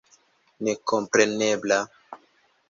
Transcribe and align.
nekomprenebla 0.63 1.79